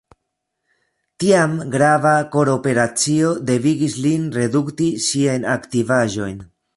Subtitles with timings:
[1.23, 6.43] Tiam grava kor-operacio devigis lin redukti siajn aktivaĵojn.